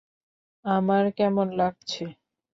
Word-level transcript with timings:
আমার 0.65 1.03
কেমন 1.17 1.47
লাগছে? 1.57 2.03